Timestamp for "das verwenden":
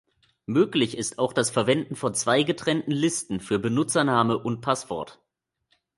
1.31-1.95